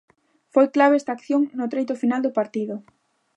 Foi 0.53 0.65
clave 0.75 0.95
esta 0.97 1.11
acción 1.17 1.41
no 1.57 1.69
treito 1.73 1.99
final 2.01 2.21
do 2.23 2.35
partido. 2.39 2.75